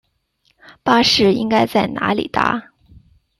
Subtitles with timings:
[0.81, 2.71] 巴士应该在哪里搭？